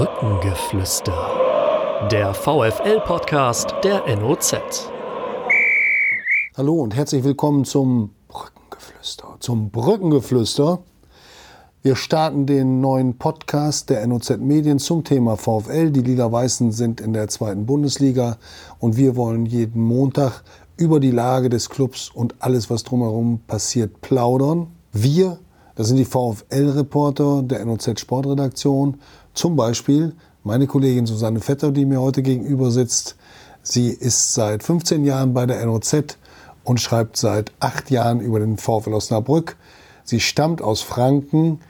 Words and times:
Brückengeflüster. 0.00 2.08
Der 2.10 2.32
VFL-Podcast 2.32 3.74
der 3.84 4.02
NOZ. 4.16 4.54
Hallo 6.56 6.76
und 6.76 6.96
herzlich 6.96 7.22
willkommen 7.22 7.66
zum 7.66 8.08
Brückengeflüster. 8.28 9.36
Zum 9.40 9.68
Brückengeflüster. 9.68 10.78
Wir 11.82 11.96
starten 11.96 12.46
den 12.46 12.80
neuen 12.80 13.18
Podcast 13.18 13.90
der 13.90 14.06
NOZ 14.06 14.38
Medien 14.38 14.78
zum 14.78 15.04
Thema 15.04 15.36
VfL. 15.36 15.90
Die 15.90 16.00
Lila-Weißen 16.00 16.72
sind 16.72 17.02
in 17.02 17.12
der 17.12 17.28
zweiten 17.28 17.66
Bundesliga 17.66 18.38
und 18.78 18.96
wir 18.96 19.16
wollen 19.16 19.44
jeden 19.44 19.84
Montag 19.84 20.44
über 20.78 20.98
die 20.98 21.10
Lage 21.10 21.50
des 21.50 21.68
Clubs 21.68 22.08
und 22.08 22.36
alles, 22.38 22.70
was 22.70 22.84
drumherum 22.84 23.40
passiert, 23.46 24.00
plaudern. 24.00 24.68
Wir, 24.92 25.38
das 25.74 25.88
sind 25.88 25.96
die 25.96 26.04
VfL-Reporter 26.04 27.42
der 27.42 27.64
NOZ 27.64 28.00
Sportredaktion 28.00 28.98
zum 29.34 29.56
Beispiel 29.56 30.14
meine 30.42 30.66
Kollegin 30.66 31.06
Susanne 31.06 31.40
Vetter, 31.40 31.70
die 31.70 31.84
mir 31.84 32.00
heute 32.00 32.22
gegenüber 32.22 32.70
sitzt. 32.70 33.16
Sie 33.62 33.88
ist 33.88 34.34
seit 34.34 34.62
15 34.62 35.04
Jahren 35.04 35.34
bei 35.34 35.46
der 35.46 35.64
NOZ 35.66 36.16
und 36.64 36.80
schreibt 36.80 37.16
seit 37.16 37.52
acht 37.60 37.90
Jahren 37.90 38.20
über 38.20 38.40
den 38.40 38.56
VfL 38.56 38.94
Osnabrück. 38.94 39.56
Sie 40.04 40.20
stammt 40.20 40.62
aus 40.62 40.80
Franken, 40.80 41.60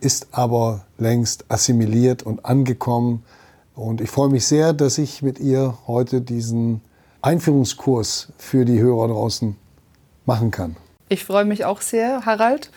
ist 0.00 0.28
aber 0.32 0.84
längst 0.98 1.44
assimiliert 1.48 2.22
und 2.22 2.44
angekommen. 2.44 3.24
Und 3.74 4.00
ich 4.00 4.10
freue 4.10 4.28
mich 4.28 4.46
sehr, 4.46 4.72
dass 4.72 4.98
ich 4.98 5.22
mit 5.22 5.40
ihr 5.40 5.78
heute 5.86 6.20
diesen 6.20 6.80
Einführungskurs 7.22 8.28
für 8.38 8.64
die 8.64 8.80
Hörer 8.80 9.08
draußen 9.08 9.56
machen 10.24 10.50
kann. 10.50 10.76
Ich 11.08 11.24
freue 11.24 11.44
mich 11.44 11.64
auch 11.64 11.80
sehr, 11.80 12.24
Harald. 12.24 12.70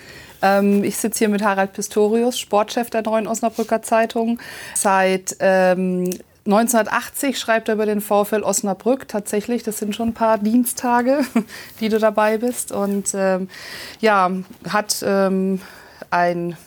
Ähm, 0.43 0.83
ich 0.83 0.97
sitze 0.97 1.19
hier 1.19 1.29
mit 1.29 1.41
Harald 1.41 1.73
Pistorius, 1.73 2.37
Sportchef 2.37 2.91
der 2.91 3.01
Neuen 3.01 3.25
Osnabrücker 3.25 3.81
Zeitung. 3.81 4.39
Seit 4.75 5.37
ähm, 5.39 6.11
1980 6.45 7.39
schreibt 7.39 7.69
er 7.69 7.75
über 7.75 7.85
den 7.85 8.01
VfL 8.01 8.43
Osnabrück. 8.43 9.07
Tatsächlich, 9.07 9.63
das 9.63 9.77
sind 9.77 9.95
schon 9.95 10.09
ein 10.09 10.13
paar 10.13 10.37
Dienstage, 10.37 11.21
die 11.79 11.89
du 11.89 11.97
dabei 11.97 12.37
bist. 12.37 12.71
Und 12.73 13.11
ähm, 13.15 13.47
ja, 14.01 14.29
hat 14.69 15.03
ähm, 15.07 15.61
ein 16.11 16.57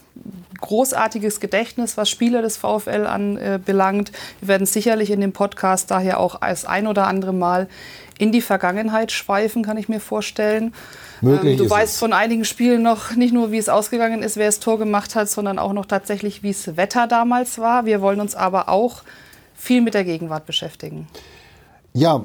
großartiges 0.60 1.40
Gedächtnis, 1.40 1.96
was 1.96 2.08
Spiele 2.08 2.42
des 2.42 2.56
VfL 2.56 3.06
anbelangt. 3.06 4.12
Wir 4.40 4.48
werden 4.48 4.66
sicherlich 4.66 5.10
in 5.10 5.20
dem 5.20 5.32
Podcast 5.32 5.90
daher 5.90 6.20
auch 6.20 6.40
als 6.40 6.64
ein 6.64 6.86
oder 6.86 7.06
andere 7.06 7.32
Mal 7.32 7.68
in 8.18 8.32
die 8.32 8.40
Vergangenheit 8.40 9.12
schweifen, 9.12 9.62
kann 9.62 9.76
ich 9.76 9.88
mir 9.88 10.00
vorstellen. 10.00 10.72
Möglich 11.20 11.58
ähm, 11.58 11.64
du 11.66 11.70
weißt 11.70 11.94
es. 11.94 11.98
von 11.98 12.12
einigen 12.12 12.44
Spielen 12.44 12.82
noch 12.82 13.14
nicht 13.14 13.34
nur, 13.34 13.50
wie 13.50 13.58
es 13.58 13.68
ausgegangen 13.68 14.22
ist, 14.22 14.36
wer 14.36 14.46
das 14.46 14.60
Tor 14.60 14.78
gemacht 14.78 15.14
hat, 15.14 15.28
sondern 15.28 15.58
auch 15.58 15.72
noch 15.72 15.86
tatsächlich, 15.86 16.42
wie 16.42 16.50
es 16.50 16.76
Wetter 16.76 17.06
damals 17.06 17.58
war. 17.58 17.84
Wir 17.84 18.00
wollen 18.00 18.20
uns 18.20 18.34
aber 18.34 18.68
auch 18.68 19.02
viel 19.54 19.80
mit 19.80 19.94
der 19.94 20.04
Gegenwart 20.04 20.46
beschäftigen. 20.46 21.08
Ja, 21.92 22.24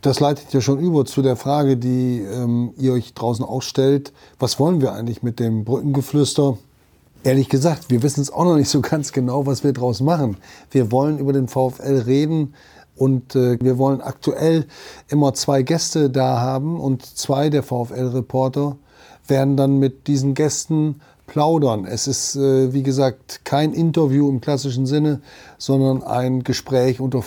das 0.00 0.20
leitet 0.20 0.52
ja 0.52 0.60
schon 0.60 0.80
über 0.80 1.04
zu 1.04 1.22
der 1.22 1.36
Frage, 1.36 1.76
die 1.76 2.20
ähm, 2.20 2.74
ihr 2.76 2.92
euch 2.92 3.14
draußen 3.14 3.44
auch 3.44 3.62
stellt. 3.62 4.12
Was 4.38 4.58
wollen 4.58 4.80
wir 4.80 4.92
eigentlich 4.92 5.22
mit 5.22 5.38
dem 5.38 5.64
Brückengeflüster? 5.64 6.58
Ehrlich 7.24 7.48
gesagt, 7.48 7.90
wir 7.90 8.02
wissen 8.02 8.20
es 8.20 8.32
auch 8.32 8.44
noch 8.44 8.56
nicht 8.56 8.68
so 8.68 8.80
ganz 8.80 9.12
genau, 9.12 9.46
was 9.46 9.62
wir 9.62 9.72
draus 9.72 10.00
machen. 10.00 10.36
Wir 10.70 10.90
wollen 10.90 11.18
über 11.18 11.32
den 11.32 11.48
VfL 11.48 12.02
reden, 12.04 12.54
und 12.96 13.34
äh, 13.34 13.58
wir 13.60 13.78
wollen 13.78 14.00
aktuell 14.00 14.66
immer 15.08 15.34
zwei 15.34 15.62
Gäste 15.62 16.10
da 16.10 16.40
haben 16.40 16.78
und 16.78 17.04
zwei 17.04 17.48
der 17.50 17.62
VfL-Reporter 17.62 18.76
werden 19.26 19.56
dann 19.56 19.78
mit 19.78 20.06
diesen 20.06 20.34
Gästen 20.34 21.00
plaudern. 21.26 21.86
Es 21.86 22.06
ist, 22.06 22.36
äh, 22.36 22.72
wie 22.72 22.82
gesagt, 22.82 23.44
kein 23.44 23.72
Interview 23.72 24.28
im 24.28 24.40
klassischen 24.40 24.86
Sinne, 24.86 25.20
sondern 25.58 26.02
ein 26.02 26.44
Gespräch 26.44 27.00
unter 27.00 27.22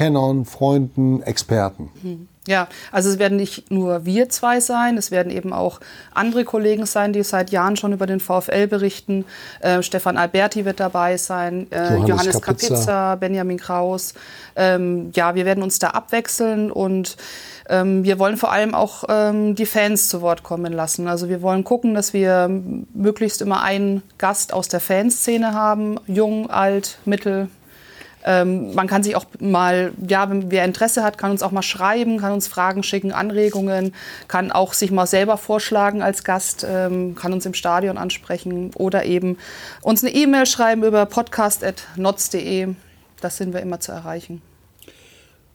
Fußballkennern, 0.00 0.44
Freunden, 0.44 1.22
Experten. 1.22 1.90
Mhm. 2.02 2.28
Ja, 2.46 2.68
also 2.90 3.10
es 3.10 3.18
werden 3.18 3.36
nicht 3.36 3.70
nur 3.70 4.06
wir 4.06 4.30
zwei 4.30 4.60
sein, 4.60 4.96
es 4.96 5.10
werden 5.10 5.30
eben 5.30 5.52
auch 5.52 5.78
andere 6.14 6.44
Kollegen 6.44 6.86
sein, 6.86 7.12
die 7.12 7.22
seit 7.22 7.50
Jahren 7.50 7.76
schon 7.76 7.92
über 7.92 8.06
den 8.06 8.18
VfL 8.18 8.66
berichten. 8.66 9.26
Äh, 9.60 9.82
Stefan 9.82 10.16
Alberti 10.16 10.64
wird 10.64 10.80
dabei 10.80 11.18
sein, 11.18 11.70
äh, 11.70 11.90
Johannes, 11.90 12.08
Johannes 12.08 12.40
Kapitza. 12.40 12.68
Kapitza, 12.68 13.14
Benjamin 13.16 13.58
Kraus. 13.58 14.14
Ähm, 14.56 15.10
ja, 15.14 15.34
wir 15.34 15.44
werden 15.44 15.62
uns 15.62 15.78
da 15.78 15.88
abwechseln 15.88 16.72
und 16.72 17.18
ähm, 17.68 18.04
wir 18.04 18.18
wollen 18.18 18.38
vor 18.38 18.50
allem 18.50 18.74
auch 18.74 19.04
ähm, 19.08 19.54
die 19.54 19.66
Fans 19.66 20.08
zu 20.08 20.22
Wort 20.22 20.42
kommen 20.42 20.72
lassen. 20.72 21.08
Also 21.08 21.28
wir 21.28 21.42
wollen 21.42 21.62
gucken, 21.62 21.94
dass 21.94 22.14
wir 22.14 22.48
möglichst 22.94 23.42
immer 23.42 23.62
einen 23.62 24.02
Gast 24.16 24.54
aus 24.54 24.68
der 24.68 24.80
Fanszene 24.80 25.52
haben, 25.52 26.00
jung, 26.06 26.48
alt, 26.48 26.98
mittel, 27.04 27.48
ähm, 28.24 28.74
man 28.74 28.86
kann 28.86 29.02
sich 29.02 29.16
auch 29.16 29.24
mal, 29.40 29.92
ja, 30.06 30.28
wer 30.30 30.64
Interesse 30.64 31.02
hat, 31.02 31.16
kann 31.16 31.30
uns 31.30 31.42
auch 31.42 31.52
mal 31.52 31.62
schreiben, 31.62 32.18
kann 32.18 32.32
uns 32.32 32.48
Fragen 32.48 32.82
schicken, 32.82 33.12
Anregungen, 33.12 33.94
kann 34.28 34.52
auch 34.52 34.74
sich 34.74 34.90
mal 34.90 35.06
selber 35.06 35.36
vorschlagen 35.36 36.02
als 36.02 36.24
Gast, 36.24 36.66
ähm, 36.68 37.14
kann 37.14 37.32
uns 37.32 37.46
im 37.46 37.54
Stadion 37.54 37.96
ansprechen 37.96 38.72
oder 38.74 39.04
eben 39.04 39.38
uns 39.82 40.04
eine 40.04 40.14
E-Mail 40.14 40.46
schreiben 40.46 40.84
über 40.84 41.06
podcast.notz.de. 41.06 42.68
Das 43.20 43.36
sind 43.36 43.54
wir 43.54 43.60
immer 43.60 43.80
zu 43.80 43.92
erreichen. 43.92 44.42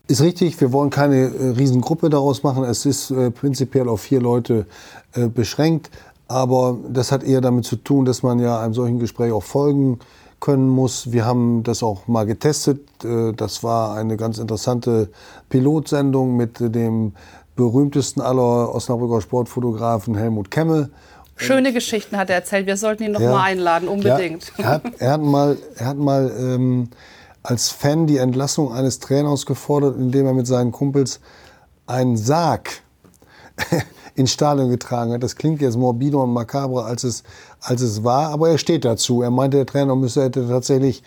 Ist 0.08 0.22
richtig, 0.22 0.60
wir 0.62 0.72
wollen 0.72 0.92
keine 0.92 1.16
äh, 1.16 1.50
Riesengruppe 1.58 2.10
daraus 2.10 2.44
machen. 2.44 2.64
Es 2.64 2.86
ist 2.86 3.10
äh, 3.12 3.32
prinzipiell 3.32 3.90
auf 3.90 4.02
vier 4.02 4.22
Leute 4.22 4.68
äh, 5.14 5.28
beschränkt. 5.28 5.90
Aber 6.28 6.78
das 6.90 7.12
hat 7.12 7.24
eher 7.24 7.42
damit 7.42 7.66
zu 7.66 7.76
tun, 7.76 8.06
dass 8.06 8.24
man 8.24 8.40
ja 8.40 8.60
einem 8.60 8.74
solchen 8.74 9.00
Gespräch 9.00 9.32
auch 9.32 9.44
folgen 9.44 10.00
können 10.40 10.70
muss. 10.70 11.12
Wir 11.12 11.26
haben 11.26 11.64
das 11.64 11.84
auch 11.84 12.08
mal 12.08 12.26
getestet. 12.26 12.82
Äh, 13.04 13.34
das 13.34 13.64
war 13.64 13.96
eine 13.96 14.18
ganz 14.18 14.38
interessante 14.38 15.10
Pilotsendung 15.50 16.36
mit 16.36 16.60
dem 16.60 17.14
berühmtesten 17.56 18.22
aller 18.22 18.74
Osnabrücker 18.74 19.22
Sportfotografen 19.22 20.16
Helmut 20.16 20.52
Kemme. 20.52 20.90
Schöne 21.38 21.74
Geschichten 21.74 22.18
hat 22.18 22.30
er 22.30 22.38
erzählt. 22.38 22.66
Wir 22.66 22.78
sollten 22.78 23.04
ihn 23.04 23.12
noch 23.12 23.20
ja, 23.20 23.32
mal 23.32 23.44
einladen, 23.44 23.90
unbedingt. 23.90 24.54
Ja, 24.58 24.64
er, 24.64 24.70
hat, 24.70 24.84
er 25.00 25.12
hat 25.12 25.22
mal, 25.22 25.58
er 25.76 25.86
hat 25.88 25.98
mal 25.98 26.32
ähm, 26.38 26.90
als 27.44 27.70
Fan 27.70 28.08
die 28.08 28.18
Entlassung 28.18 28.74
eines 28.74 29.00
Trainers 29.00 29.46
gefordert, 29.46 29.98
indem 29.98 30.26
er 30.28 30.34
mit 30.34 30.48
seinen 30.48 30.72
Kumpels 30.72 31.20
einen 31.88 32.18
Sarg 32.18 32.82
ins 34.16 34.32
Stadion 34.32 34.70
getragen 34.70 35.12
hat. 35.12 35.24
Das 35.24 35.36
klingt 35.36 35.62
jetzt 35.62 35.78
morbider 35.78 36.20
und 36.20 36.34
makaber, 36.34 36.86
als 36.86 37.04
es, 37.04 37.24
als 37.62 37.82
es 37.82 38.04
war, 38.04 38.30
aber 38.30 38.50
er 38.50 38.58
steht 38.58 38.86
dazu. 38.86 39.22
Er 39.22 39.32
meinte, 39.32 39.58
der 39.58 39.66
Trainer 39.66 39.96
müsse 39.96 40.24
hätte 40.24 40.48
tatsächlich 40.48 41.04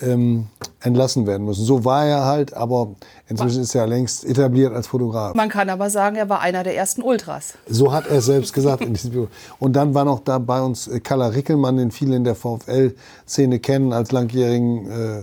ähm, 0.00 0.46
entlassen 0.80 1.26
werden 1.26 1.46
müssen. 1.46 1.64
So 1.64 1.84
war 1.84 2.04
er 2.04 2.24
halt, 2.24 2.54
aber 2.54 2.94
inzwischen 3.28 3.62
ist 3.62 3.74
er 3.74 3.86
längst 3.86 4.24
etabliert 4.24 4.72
als 4.72 4.86
Fotograf. 4.86 5.34
Man 5.34 5.48
kann 5.48 5.68
aber 5.70 5.90
sagen, 5.90 6.16
er 6.16 6.28
war 6.28 6.40
einer 6.40 6.64
der 6.64 6.76
ersten 6.76 7.02
Ultras. 7.02 7.54
So 7.68 7.92
hat 7.92 8.06
er 8.08 8.20
selbst 8.20 8.52
gesagt 8.52 8.82
in 8.82 8.94
diesem 8.94 9.12
Video. 9.12 9.28
Und 9.58 9.74
dann 9.74 9.94
war 9.94 10.04
noch 10.04 10.20
da 10.20 10.38
bei 10.38 10.60
uns 10.60 10.88
äh, 10.88 11.00
Kalla 11.00 11.28
Rickelmann, 11.28 11.76
den 11.76 11.90
viele 11.90 12.16
in 12.16 12.24
der 12.24 12.34
VfL-Szene 12.34 13.58
kennen, 13.60 13.92
als 13.92 14.12
langjährigen 14.12 14.90
äh, 14.90 15.22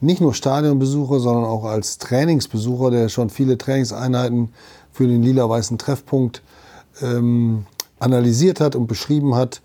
nicht 0.00 0.20
nur 0.20 0.34
Stadionbesucher, 0.34 1.18
sondern 1.18 1.44
auch 1.44 1.64
als 1.64 1.98
Trainingsbesucher, 1.98 2.90
der 2.90 3.08
schon 3.08 3.30
viele 3.30 3.58
Trainingseinheiten 3.58 4.52
für 4.92 5.06
den 5.06 5.22
lila-weißen 5.22 5.78
Treffpunkt 5.78 6.42
ähm, 7.02 7.66
analysiert 7.98 8.60
hat 8.60 8.76
und 8.76 8.86
beschrieben 8.86 9.34
hat, 9.34 9.60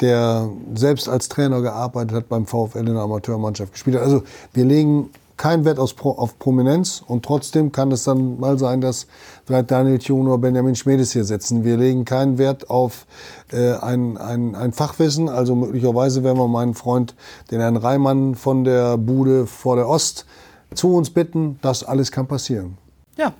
der 0.00 0.48
selbst 0.74 1.08
als 1.08 1.28
Trainer 1.28 1.60
gearbeitet 1.62 2.16
hat, 2.16 2.28
beim 2.28 2.46
VfL 2.46 2.78
in 2.78 2.86
der 2.86 2.96
Amateurmannschaft 3.02 3.72
gespielt 3.72 3.96
hat. 3.96 4.02
Also 4.02 4.22
wir 4.52 4.64
legen 4.64 5.10
keinen 5.36 5.64
Wert 5.64 5.78
auf, 5.78 5.94
auf 6.04 6.38
Prominenz 6.38 7.02
und 7.06 7.24
trotzdem 7.24 7.72
kann 7.72 7.90
es 7.90 8.04
dann 8.04 8.38
mal 8.38 8.58
sein, 8.58 8.80
dass 8.80 9.06
vielleicht 9.44 9.70
Daniel 9.70 9.98
Thun 9.98 10.28
oder 10.28 10.38
Benjamin 10.38 10.76
Schmedes 10.76 11.12
hier 11.12 11.24
sitzen. 11.24 11.64
Wir 11.64 11.76
legen 11.76 12.04
keinen 12.04 12.38
Wert 12.38 12.70
auf 12.70 13.06
äh, 13.52 13.72
ein, 13.72 14.16
ein, 14.18 14.54
ein 14.54 14.72
Fachwissen. 14.72 15.28
Also 15.28 15.56
möglicherweise 15.56 16.22
werden 16.22 16.38
wir 16.38 16.48
meinen 16.48 16.74
Freund, 16.74 17.14
den 17.50 17.60
Herrn 17.60 17.76
Reimann 17.76 18.34
von 18.34 18.64
der 18.64 18.98
Bude 18.98 19.46
vor 19.46 19.76
der 19.76 19.88
Ost, 19.88 20.26
zu 20.74 20.94
uns 20.94 21.10
bitten. 21.10 21.58
Das 21.60 21.82
alles 21.82 22.12
kann 22.12 22.26
passieren. 22.26 22.78
Ja, 23.16 23.32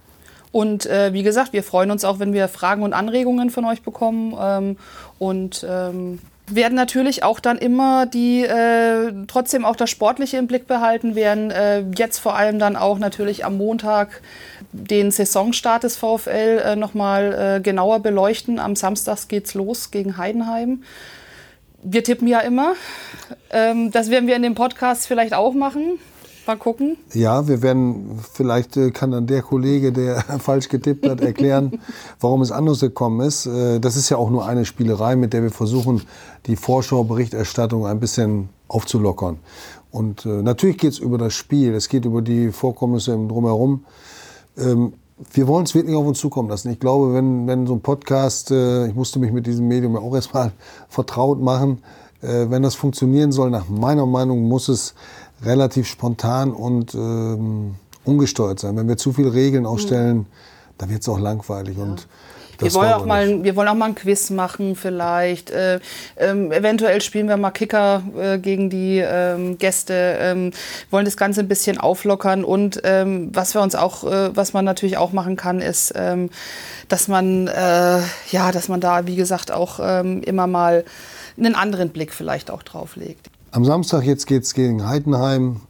und 0.52 0.86
äh, 0.86 1.12
wie 1.14 1.22
gesagt, 1.22 1.54
wir 1.54 1.62
freuen 1.62 1.90
uns 1.90 2.04
auch, 2.04 2.18
wenn 2.18 2.34
wir 2.34 2.46
Fragen 2.46 2.82
und 2.82 2.92
Anregungen 2.92 3.50
von 3.50 3.64
euch 3.64 3.82
bekommen. 3.82 4.36
Ähm, 4.38 4.76
und 5.18 5.66
ähm, 5.68 6.18
werden 6.50 6.74
natürlich 6.74 7.22
auch 7.22 7.40
dann 7.40 7.56
immer 7.56 8.04
die 8.04 8.44
äh, 8.44 9.12
trotzdem 9.26 9.64
auch 9.64 9.76
das 9.76 9.90
Sportliche 9.90 10.36
im 10.36 10.46
Blick 10.46 10.66
behalten, 10.66 11.14
werden 11.14 11.50
äh, 11.50 11.84
jetzt 11.96 12.18
vor 12.18 12.36
allem 12.36 12.58
dann 12.58 12.76
auch 12.76 12.98
natürlich 12.98 13.44
am 13.44 13.56
Montag 13.56 14.20
den 14.72 15.10
Saisonstart 15.10 15.84
des 15.84 15.96
VfL 15.96 16.62
äh, 16.64 16.76
nochmal 16.76 17.56
äh, 17.58 17.60
genauer 17.60 18.00
beleuchten. 18.00 18.58
Am 18.58 18.76
Samstag 18.76 19.28
geht's 19.28 19.54
los 19.54 19.90
gegen 19.90 20.18
Heidenheim. 20.18 20.82
Wir 21.82 22.04
tippen 22.04 22.28
ja 22.28 22.40
immer. 22.40 22.74
Ähm, 23.50 23.90
das 23.90 24.10
werden 24.10 24.26
wir 24.26 24.36
in 24.36 24.42
dem 24.42 24.54
Podcast 24.54 25.06
vielleicht 25.06 25.34
auch 25.34 25.54
machen. 25.54 25.98
Mal 26.44 26.56
gucken. 26.56 26.96
Ja, 27.12 27.46
wir 27.46 27.62
werden, 27.62 28.18
vielleicht 28.32 28.76
äh, 28.76 28.90
kann 28.90 29.12
dann 29.12 29.28
der 29.28 29.42
Kollege, 29.42 29.92
der 29.92 30.20
falsch 30.40 30.68
getippt 30.68 31.08
hat, 31.08 31.20
erklären, 31.20 31.78
warum 32.20 32.42
es 32.42 32.50
anders 32.50 32.80
gekommen 32.80 33.20
ist. 33.20 33.46
Äh, 33.46 33.78
das 33.78 33.96
ist 33.96 34.08
ja 34.08 34.16
auch 34.16 34.28
nur 34.28 34.44
eine 34.44 34.64
Spielerei, 34.64 35.14
mit 35.14 35.32
der 35.32 35.42
wir 35.42 35.50
versuchen, 35.50 36.02
die 36.46 36.56
Vorschauberichterstattung 36.56 37.86
ein 37.86 38.00
bisschen 38.00 38.48
aufzulockern. 38.66 39.38
Und 39.92 40.26
äh, 40.26 40.42
natürlich 40.42 40.78
geht 40.78 40.92
es 40.92 40.98
über 40.98 41.16
das 41.16 41.34
Spiel, 41.34 41.74
es 41.74 41.88
geht 41.88 42.06
über 42.06 42.22
die 42.22 42.50
Vorkommnisse 42.50 43.12
im 43.12 43.28
Drumherum. 43.28 43.84
Ähm, 44.58 44.94
wir 45.32 45.46
wollen 45.46 45.64
es 45.64 45.76
wirklich 45.76 45.94
auf 45.94 46.06
uns 46.06 46.18
zukommen 46.18 46.48
lassen. 46.48 46.72
Ich 46.72 46.80
glaube, 46.80 47.14
wenn, 47.14 47.46
wenn 47.46 47.68
so 47.68 47.74
ein 47.74 47.82
Podcast, 47.82 48.50
ich 48.50 48.94
musste 48.94 49.20
mich 49.20 49.30
mit 49.30 49.46
diesem 49.46 49.68
Medium 49.68 49.94
ja 49.94 50.00
auch 50.00 50.14
erstmal 50.16 50.50
vertraut 50.88 51.40
machen, 51.40 51.82
wenn 52.20 52.62
das 52.62 52.74
funktionieren 52.74 53.30
soll, 53.30 53.50
nach 53.50 53.68
meiner 53.68 54.06
Meinung 54.06 54.48
muss 54.48 54.68
es 54.68 54.94
relativ 55.44 55.86
spontan 55.86 56.52
und 56.52 56.94
ähm, 56.94 57.74
ungesteuert 58.04 58.60
sein. 58.60 58.76
Wenn 58.76 58.88
wir 58.88 58.96
zu 58.96 59.12
viele 59.12 59.32
Regeln 59.32 59.66
aufstellen, 59.66 60.18
mhm. 60.18 60.26
dann 60.78 60.90
wird 60.90 61.02
es 61.02 61.08
auch 61.08 61.20
langweilig. 61.20 61.76
Ja. 61.76 61.84
Und 61.84 62.06
wir 62.62 62.74
wollen, 62.74 62.92
auch 62.92 63.04
mal, 63.04 63.42
wir 63.42 63.56
wollen 63.56 63.68
auch 63.68 63.74
mal 63.74 63.86
ein 63.86 63.94
Quiz 63.94 64.30
machen 64.30 64.76
vielleicht. 64.76 65.50
Äh, 65.50 65.80
ähm, 66.16 66.52
eventuell 66.52 67.00
spielen 67.00 67.28
wir 67.28 67.36
mal 67.36 67.50
Kicker 67.50 68.02
äh, 68.16 68.38
gegen 68.38 68.70
die 68.70 68.98
ähm, 68.98 69.58
Gäste, 69.58 69.94
ähm, 70.20 70.52
wollen 70.90 71.04
das 71.04 71.16
Ganze 71.16 71.40
ein 71.40 71.48
bisschen 71.48 71.78
auflockern. 71.78 72.44
Und 72.44 72.80
ähm, 72.84 73.30
was 73.32 73.54
wir 73.54 73.62
uns 73.62 73.74
auch, 73.74 74.04
äh, 74.04 74.36
was 74.36 74.52
man 74.52 74.64
natürlich 74.64 74.96
auch 74.96 75.12
machen 75.12 75.36
kann, 75.36 75.60
ist, 75.60 75.92
ähm, 75.96 76.30
dass 76.88 77.08
man, 77.08 77.48
äh, 77.48 78.00
ja, 78.30 78.52
dass 78.52 78.68
man 78.68 78.80
da, 78.80 79.06
wie 79.06 79.16
gesagt, 79.16 79.50
auch 79.50 79.80
ähm, 79.82 80.22
immer 80.22 80.46
mal 80.46 80.84
einen 81.36 81.54
anderen 81.54 81.88
Blick 81.88 82.12
vielleicht 82.12 82.50
auch 82.50 82.62
drauf 82.62 82.96
legt. 82.96 83.31
Am 83.54 83.66
Samstag 83.66 84.04
jetzt 84.04 84.26
geht 84.26 84.44
es 84.44 84.54
gegen 84.54 84.88
Heidenheim. 84.88 85.60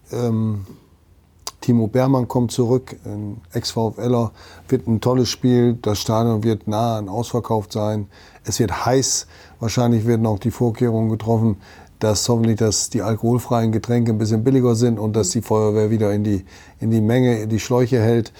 Timo 1.60 1.88
Beermann 1.88 2.28
kommt 2.28 2.52
zurück, 2.52 2.94
ein 3.04 3.40
Ex-VfLer, 3.52 4.30
wird 4.68 4.86
ein 4.86 5.00
tolles 5.00 5.28
Spiel. 5.28 5.76
Das 5.82 5.98
Stadion 5.98 6.44
wird 6.44 6.68
nah 6.68 6.98
an 6.98 7.08
ausverkauft 7.08 7.72
sein. 7.72 8.06
Es 8.44 8.60
wird 8.60 8.86
heiß. 8.86 9.26
Wahrscheinlich 9.58 10.06
werden 10.06 10.26
auch 10.26 10.38
die 10.38 10.52
Vorkehrungen 10.52 11.10
getroffen, 11.10 11.56
dass 11.98 12.28
hoffentlich 12.28 12.56
dass 12.56 12.88
die 12.88 13.02
alkoholfreien 13.02 13.72
Getränke 13.72 14.12
ein 14.12 14.18
bisschen 14.18 14.44
billiger 14.44 14.76
sind 14.76 15.00
und 15.00 15.16
dass 15.16 15.30
die 15.30 15.42
Feuerwehr 15.42 15.90
wieder 15.90 16.12
in 16.12 16.22
die, 16.22 16.44
in 16.78 16.92
die 16.92 17.00
Menge, 17.00 17.40
in 17.40 17.48
die 17.48 17.58
Schläuche 17.58 17.98
hält. 17.98 18.32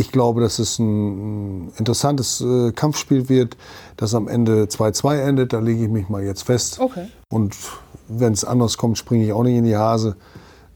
Ich 0.00 0.10
glaube, 0.12 0.40
dass 0.40 0.58
es 0.58 0.78
ein 0.78 1.72
interessantes 1.76 2.40
äh, 2.40 2.72
Kampfspiel 2.72 3.28
wird, 3.28 3.58
das 3.98 4.14
am 4.14 4.28
Ende 4.28 4.64
2-2 4.64 5.18
endet. 5.18 5.52
Da 5.52 5.58
lege 5.58 5.84
ich 5.84 5.90
mich 5.90 6.08
mal 6.08 6.24
jetzt 6.24 6.44
fest. 6.44 6.80
Okay. 6.80 7.08
Und 7.28 7.54
wenn 8.08 8.32
es 8.32 8.42
anders 8.42 8.78
kommt, 8.78 8.96
springe 8.96 9.26
ich 9.26 9.32
auch 9.34 9.42
nicht 9.42 9.56
in 9.56 9.64
die 9.64 9.76
Hase. 9.76 10.16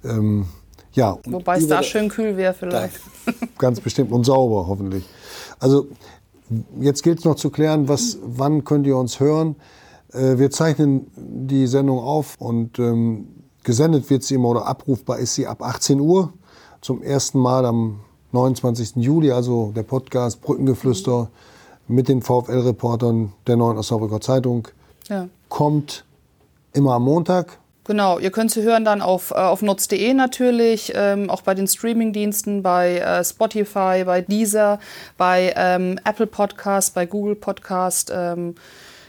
Ähm, 0.05 0.44
ja, 0.93 1.17
Wobei 1.25 1.56
es 1.56 1.67
da 1.67 1.82
schön 1.82 2.11
kühl 2.11 2.37
wäre 2.37 2.53
vielleicht. 2.53 3.00
Ganz 3.59 3.81
bestimmt 3.81 4.12
und 4.12 4.25
sauber 4.25 4.67
hoffentlich. 4.69 5.06
Also 5.59 5.87
jetzt 6.79 7.03
gilt 7.03 7.20
es 7.20 7.25
noch 7.25 7.37
zu 7.37 7.49
klären, 7.49 7.88
was, 7.88 8.19
wann 8.23 8.62
könnt 8.65 8.87
ihr 8.87 8.99
uns 8.99 9.20
hören. 9.20 9.56
Äh, 10.12 10.37
wir 10.37 10.50
zeichnen 10.50 11.11
die 11.17 11.67
Sendung 11.67 11.99
auf 11.99 12.37
und 12.38 12.79
ähm, 12.79 13.29
gesendet 13.62 14.11
wird 14.11 14.23
sie 14.23 14.35
immer 14.35 14.50
oder 14.50 14.67
abrufbar 14.67 15.19
ist 15.19 15.35
sie 15.35 15.47
ab 15.47 15.62
18 15.62 15.99
Uhr 15.99 16.35
zum 16.82 17.03
ersten 17.03 17.38
Mal 17.38 17.65
am 17.65 18.00
29. 18.35 18.97
Juli, 18.97 19.31
also 19.31 19.73
der 19.75 19.85
Podcast 19.85 20.43
Brückengeflüster 20.43 21.29
mit 21.89 22.09
den 22.09 22.21
VfL-Reportern 22.21 23.33
der 23.47 23.57
Neuen 23.57 23.79
Osnabrücker 23.79 24.21
Zeitung. 24.21 24.69
Ja. 25.09 25.29
Kommt 25.49 26.05
immer 26.73 26.95
am 26.95 27.05
Montag, 27.05 27.59
Genau, 27.87 28.19
ihr 28.19 28.31
könnt 28.31 28.51
sie 28.51 28.63
hören 28.63 28.87
dann 28.87 29.03
auf, 29.03 29.31
äh, 29.31 29.35
auf 29.35 29.61
nutz.de 29.61 30.15
natürlich, 30.15 30.93
ähm, 30.95 31.29
auch 31.29 31.43
bei 31.43 31.55
den 31.55 31.67
Streamingdiensten, 31.67 32.63
bei 32.63 32.97
äh, 32.97 33.23
Spotify, 33.23 34.05
bei 34.07 34.23
Deezer, 34.23 34.81
bei 35.19 35.53
ähm, 35.55 36.01
Apple 36.03 36.27
Podcast, 36.27 36.95
bei 36.95 37.05
Google 37.05 37.35
Podcast. 37.35 38.11
Ähm, 38.15 38.55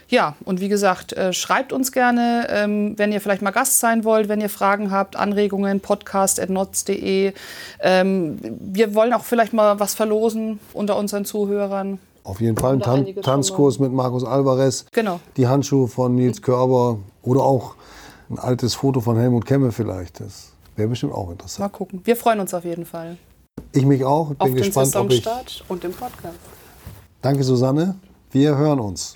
ja, 0.08 0.36
und 0.44 0.60
wie 0.60 0.68
gesagt, 0.68 1.12
äh, 1.14 1.32
schreibt 1.32 1.72
uns 1.72 1.90
gerne, 1.90 2.46
ähm, 2.50 2.94
wenn 2.96 3.12
ihr 3.12 3.20
vielleicht 3.20 3.42
mal 3.42 3.50
Gast 3.50 3.80
sein 3.80 4.04
wollt, 4.04 4.28
wenn 4.28 4.40
ihr 4.40 4.48
Fragen 4.48 4.90
habt, 4.90 5.16
Anregungen, 5.16 5.80
podcast.notz.de. 5.80 7.32
Ähm, 7.80 8.38
wir 8.60 8.94
wollen 8.94 9.12
auch 9.12 9.24
vielleicht 9.24 9.52
mal 9.52 9.80
was 9.80 9.94
verlosen 9.94 10.60
unter 10.72 10.96
unseren 10.96 11.24
Zuhörern. 11.24 11.98
Auf 12.22 12.40
jeden 12.40 12.56
Fall 12.56 12.74
ein 12.74 12.80
Tan 12.80 13.06
Tanzkurs 13.22 13.78
mit 13.78 13.92
Markus 13.92 14.24
Alvarez. 14.24 14.86
Genau. 14.92 15.20
Die 15.36 15.46
Handschuhe 15.46 15.88
von 15.88 16.14
Nils 16.14 16.42
Körber 16.42 16.98
oder 17.22 17.42
auch 17.42 17.76
ein 18.30 18.38
altes 18.38 18.74
Foto 18.74 19.00
von 19.00 19.16
Helmut 19.16 19.46
Kemme 19.46 19.70
vielleicht. 19.70 20.20
Das 20.20 20.52
wäre 20.74 20.88
bestimmt 20.88 21.14
auch 21.14 21.30
interessant. 21.30 21.60
Mal 21.60 21.76
gucken. 21.76 22.00
Wir 22.04 22.16
freuen 22.16 22.40
uns 22.40 22.52
auf 22.52 22.64
jeden 22.64 22.84
Fall. 22.84 23.16
Ich 23.72 23.84
mich 23.84 24.04
auch. 24.04 24.28
Bin 24.28 24.36
auf 24.38 24.52
gespannt, 24.52 24.86
den 24.86 24.92
Saisonstart 24.92 25.40
ob 25.40 25.48
ich... 25.48 25.70
und 25.70 25.84
den 25.84 25.92
Podcast. 25.92 26.38
Danke, 27.22 27.44
Susanne. 27.44 27.96
Wir 28.30 28.56
hören 28.56 28.80
uns. 28.80 29.12